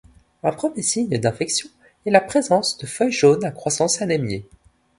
Un 0.41 0.51
premier 0.51 0.81
signe 0.81 1.15
d'infection 1.19 1.69
est 2.07 2.09
la 2.09 2.21
présence 2.21 2.75
de 2.79 2.87
feuilles 2.87 3.11
jaunes 3.11 3.45
à 3.45 3.51
croissance 3.51 4.01
anémiée. 4.01 4.47